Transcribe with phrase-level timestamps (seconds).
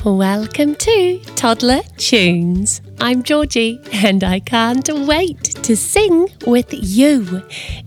[0.00, 2.80] Welcome to Toddler Tunes.
[3.00, 7.42] I'm Georgie and I can't wait to sing with you.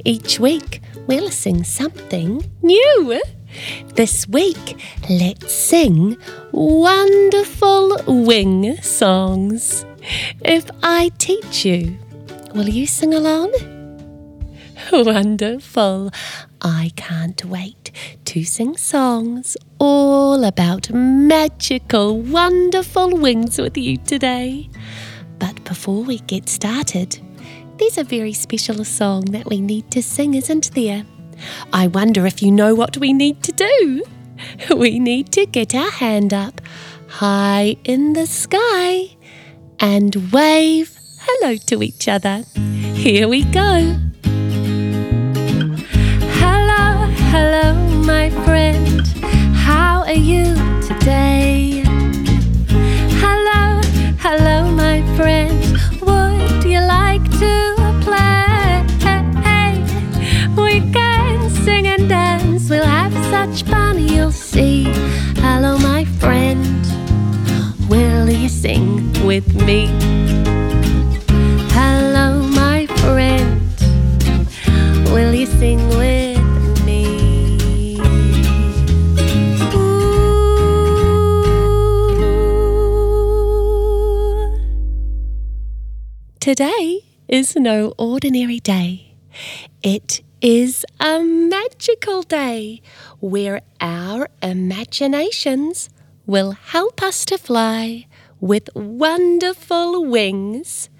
[0.05, 3.21] Each week we'll sing something new.
[3.95, 6.15] This week, let's sing
[6.53, 9.85] wonderful wing songs.
[10.41, 11.97] If I teach you,
[12.53, 13.51] will you sing along?
[14.91, 16.11] Wonderful.
[16.61, 17.91] I can't wait
[18.25, 24.69] to sing songs all about magical, wonderful wings with you today.
[25.37, 27.19] But before we get started,
[27.77, 31.05] there's a very special song that we need to sing, isn't there?
[31.73, 34.03] I wonder if you know what we need to do.
[34.75, 36.61] We need to get our hand up
[37.07, 39.15] high in the sky
[39.79, 42.43] and wave hello to each other.
[42.93, 44.04] Here we go.
[48.25, 49.07] My friend.
[49.55, 50.45] How are you
[50.81, 51.83] today?
[53.21, 53.79] Hello,
[54.17, 55.61] hello, my friend.
[56.01, 58.81] Would you like to play?
[60.57, 62.67] We can sing and dance.
[62.67, 64.85] We'll have such fun, you'll see.
[65.45, 66.83] Hello, my friend.
[67.87, 69.85] Will you sing with me?
[71.77, 73.61] Hello, my friend.
[75.13, 75.94] Will you sing
[86.45, 89.15] Today is no ordinary day.
[89.81, 92.83] It is a magical day
[93.19, 95.89] where our imaginations
[96.27, 98.05] will help us to fly
[98.39, 100.91] with wonderful wings.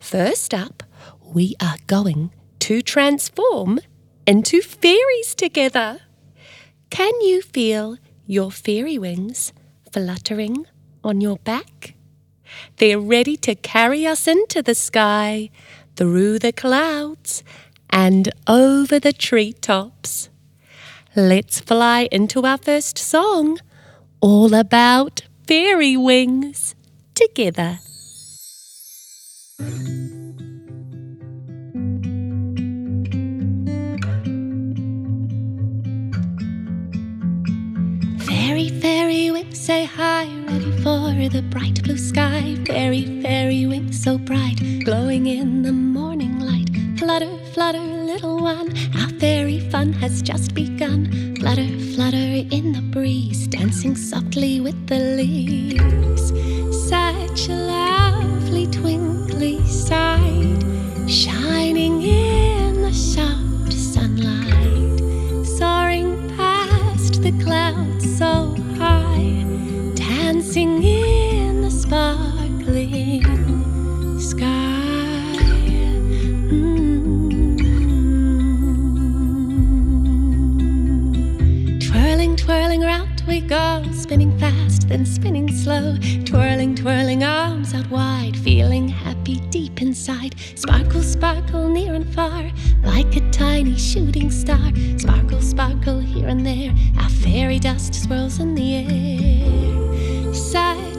[0.00, 0.82] First up,
[1.22, 3.78] we are going to transform
[4.26, 6.00] into fairies together.
[6.90, 9.52] Can you feel your fairy wings
[9.92, 10.66] fluttering
[11.04, 11.94] on your back?
[12.76, 15.50] They're ready to carry us into the sky,
[15.96, 17.42] through the clouds,
[17.90, 20.28] and over the treetops.
[21.16, 23.58] Let's fly into our first song,
[24.20, 26.74] all about fairy wings,
[27.14, 27.78] together.
[40.82, 42.56] For the bright blue sky.
[42.66, 46.68] Fairy, fairy wings, so bright, glowing in the morning light.
[46.98, 51.34] Flutter, flutter, little one, our fairy fun has just begun.
[51.36, 56.28] Flutter, flutter in the breeze, dancing softly with the leaves.
[56.88, 60.62] Such a lovely twinkly sight,
[61.08, 63.47] shining in the soft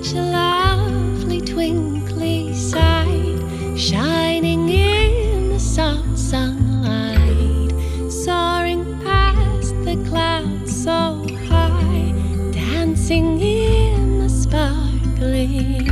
[0.09, 7.71] Such a lovely twinkly sight, shining in the soft sunlight,
[8.11, 12.11] soaring past the clouds so high,
[12.51, 15.85] dancing in the sparkling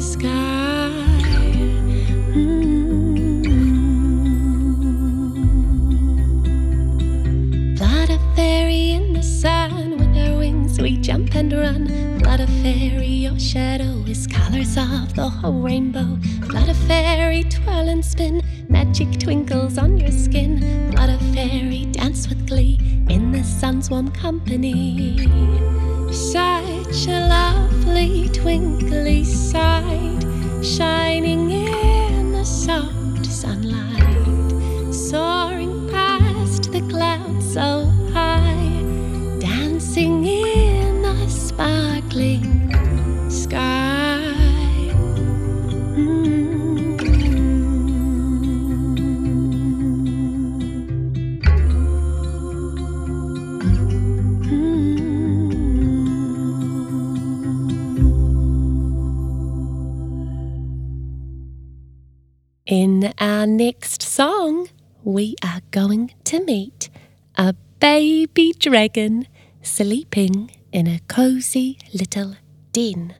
[0.00, 0.90] sky.
[2.34, 2.80] Mm.
[8.36, 11.88] Fairy in the sun with our wings we jump and run.
[12.20, 12.99] Flutter fairy,
[13.40, 16.18] shadow is colors of the whole rainbow.
[16.46, 20.92] Flutter fairy, twirl and spin, magic twinkles on your skin.
[20.92, 25.16] Flutter fairy, dance with glee in the sun's warm company.
[26.12, 30.22] Such a lovely twinkly sight,
[30.62, 31.29] shining
[62.70, 64.68] In our next song,
[65.02, 66.88] we are going to meet
[67.34, 69.26] a baby dragon
[69.60, 72.36] sleeping in a cozy little
[72.70, 73.16] den.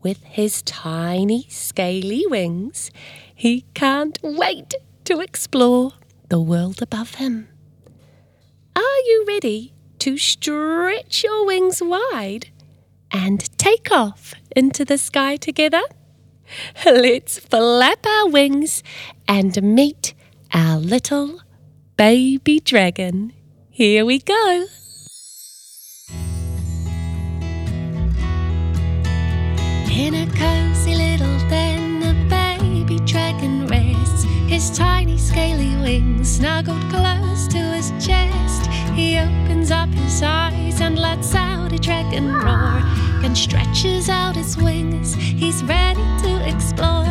[0.00, 2.90] With his tiny, scaly wings,
[3.34, 4.72] he can't wait
[5.04, 5.92] to explore
[6.30, 7.48] the world above him.
[8.74, 12.48] Are you ready to stretch your wings wide
[13.10, 15.82] and take off into the sky together?
[16.84, 18.82] Let's flap our wings
[19.28, 20.14] and meet
[20.52, 21.40] our little
[21.96, 23.32] baby dragon.
[23.70, 24.66] Here we go.
[29.90, 34.24] In a cozy little den, a baby dragon rests.
[34.48, 38.66] His tiny scaly wings snuggled close to his chest.
[38.94, 43.01] He opens up his eyes and lets out a dragon roar.
[43.22, 45.14] Then stretches out his wings.
[45.14, 47.04] He's ready to explore.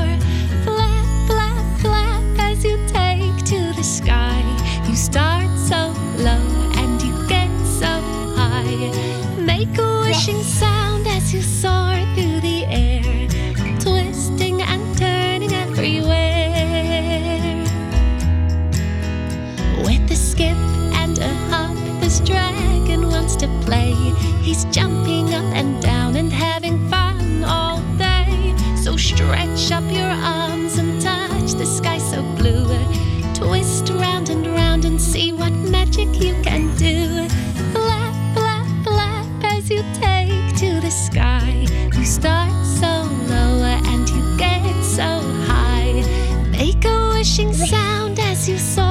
[0.65, 4.43] Flap, flap, flap as you take to the sky.
[4.89, 6.43] You start so low
[6.75, 8.01] and you get so
[8.35, 8.91] high.
[9.39, 13.29] Make a wishing sound as you soar through the air,
[13.79, 16.51] twisting and turning everywhere.
[19.85, 20.57] With a skip
[21.01, 23.93] and a hop, this dragon wants to play.
[24.41, 25.90] He's jumping up and down
[35.91, 37.27] magic you can do.
[37.73, 41.65] Flap, flap, flap as you take to the sky.
[41.93, 46.03] You start so low and you get so high.
[46.49, 48.90] Make a wishing sound as you soar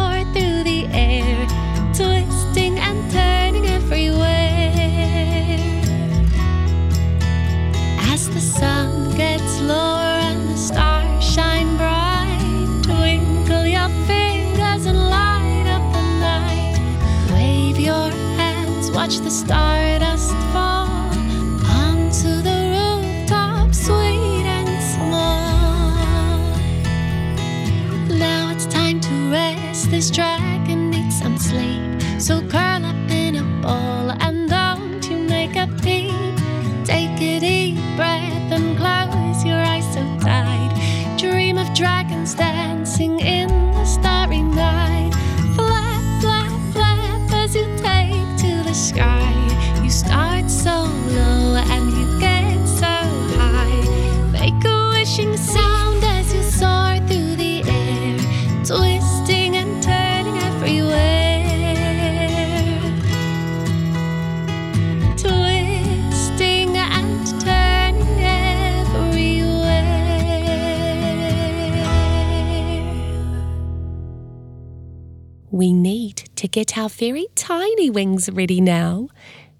[75.60, 79.10] We need to get our very tiny wings ready now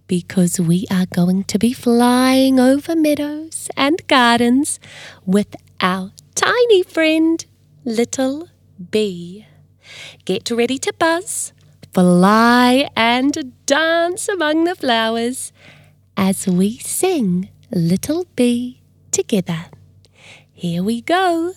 [0.06, 4.80] because we are going to be flying over meadows and gardens
[5.26, 7.44] with our tiny friend,
[7.84, 8.48] Little
[8.90, 9.44] Bee.
[10.24, 11.52] Get ready to buzz,
[11.92, 15.52] fly, and dance among the flowers
[16.16, 18.80] as we sing Little Bee
[19.10, 19.66] together.
[20.50, 21.52] Here we go.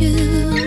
[0.00, 0.63] Happy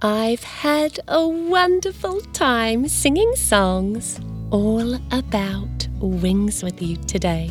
[0.00, 4.20] I've had a wonderful time singing songs
[4.52, 7.50] all about wings with you today.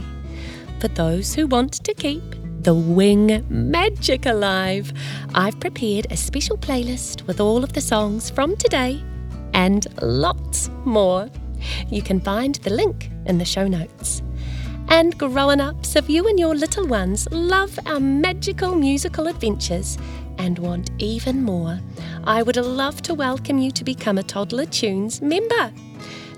[0.79, 2.23] For those who want to keep
[2.61, 4.93] the wing magic alive,
[5.35, 9.03] I've prepared a special playlist with all of the songs from today
[9.53, 11.29] and lots more.
[11.89, 14.21] You can find the link in the show notes.
[14.87, 19.97] And grown ups, if you and your little ones love our magical musical adventures
[20.37, 21.79] and want even more,
[22.23, 25.73] I would love to welcome you to become a Toddler Tunes member.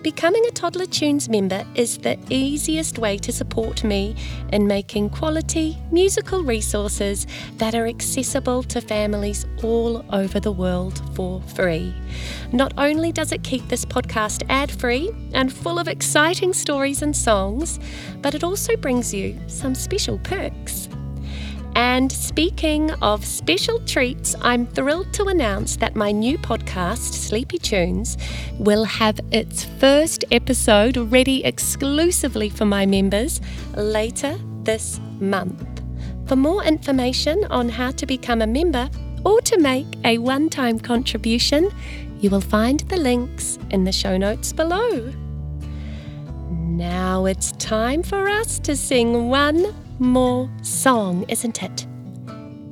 [0.02, 4.16] Becoming a Toddler Tunes member is the easiest way to support me
[4.54, 7.28] in making quality musical resources
[7.58, 11.94] that are accessible to families all over the world for free.
[12.54, 17.16] Not only does it keep this podcast ad free and full of exciting stories and
[17.16, 17.78] songs,
[18.22, 20.88] but it also brings you some special perks.
[21.80, 28.18] And speaking of special treats, I'm thrilled to announce that my new podcast, Sleepy Tunes,
[28.58, 33.40] will have its first episode ready exclusively for my members
[33.78, 35.82] later this month.
[36.28, 38.90] For more information on how to become a member
[39.24, 41.72] or to make a one time contribution,
[42.20, 45.14] you will find the links in the show notes below.
[46.50, 51.86] Now it's time for us to sing one more song, isn't it?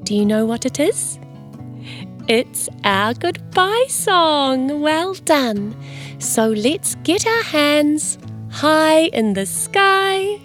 [0.03, 1.19] Do you know what it is?
[2.27, 4.81] It's our goodbye song.
[4.81, 5.75] Well done.
[6.19, 8.17] So let's get our hands
[8.49, 10.39] high in the sky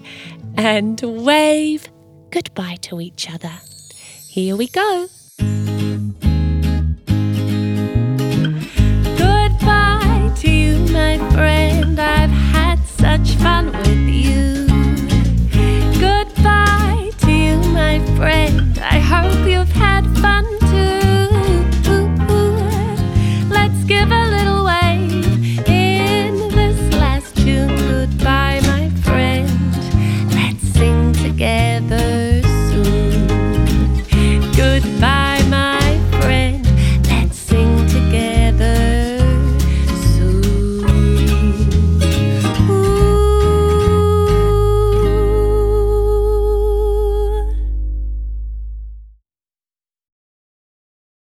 [0.57, 1.89] and wave
[2.31, 3.53] goodbye to each other.
[4.29, 5.09] Here we go.
[9.19, 11.99] Goodbye to you, my friend.
[12.01, 14.42] I've had such fun with you.
[18.23, 18.62] Friend.